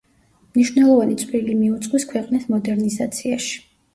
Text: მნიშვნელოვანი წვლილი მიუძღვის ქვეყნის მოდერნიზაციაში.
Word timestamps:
მნიშვნელოვანი 0.53 1.17
წვლილი 1.23 1.57
მიუძღვის 1.59 2.07
ქვეყნის 2.13 2.47
მოდერნიზაციაში. 2.53 3.63